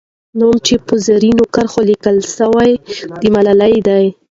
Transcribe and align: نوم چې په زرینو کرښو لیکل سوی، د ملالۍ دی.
نوم 0.39 0.55
چې 0.65 0.75
په 0.87 0.93
زرینو 1.05 1.45
کرښو 1.53 1.81
لیکل 1.89 2.17
سوی، 2.37 2.71
د 3.21 3.23
ملالۍ 3.35 3.75
دی. 3.87 4.05